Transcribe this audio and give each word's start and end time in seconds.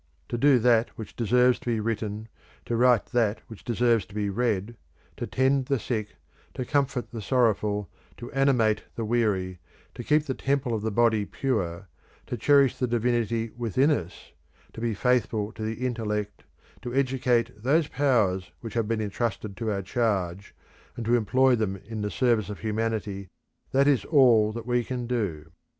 To 0.29 0.37
do 0.39 0.57
that 0.57 0.89
which 0.97 1.15
deserves 1.15 1.59
to 1.59 1.67
be 1.67 1.79
written, 1.79 2.27
to 2.65 2.75
write 2.75 3.05
that 3.11 3.39
which 3.47 3.63
deserves 3.63 4.03
to 4.07 4.15
be 4.15 4.31
read, 4.31 4.75
to 5.17 5.27
tend 5.27 5.67
the 5.67 5.77
sick, 5.77 6.15
to 6.55 6.65
comfort 6.65 7.11
the 7.11 7.21
sorrowful, 7.21 7.87
to 8.17 8.31
animate 8.31 8.83
the 8.95 9.05
weary, 9.05 9.59
to 9.93 10.03
keep 10.03 10.25
the 10.25 10.33
temple 10.33 10.73
of 10.73 10.81
the 10.81 10.89
body 10.89 11.23
pure, 11.25 11.87
to 12.25 12.35
cherish 12.35 12.77
the 12.79 12.87
divinity 12.87 13.51
within 13.55 13.91
us, 13.91 14.31
to 14.73 14.81
be 14.81 14.95
faithful 14.95 15.51
to 15.51 15.61
the 15.61 15.85
intellect, 15.85 16.45
to 16.81 16.91
educate 16.95 17.61
those 17.61 17.87
powers 17.87 18.49
which 18.61 18.73
have 18.73 18.87
been 18.87 19.01
entrusted 19.01 19.55
to 19.57 19.69
our 19.71 19.83
charge 19.83 20.55
and 20.95 21.05
to 21.05 21.15
employ 21.15 21.55
them 21.55 21.75
in 21.75 22.01
the 22.01 22.09
service 22.09 22.49
of 22.49 22.61
humanity, 22.61 23.29
that 23.71 23.87
is 23.87 24.03
all 24.05 24.51
that 24.51 24.65
we 24.65 24.83
can 24.83 25.05
do. 25.05 25.51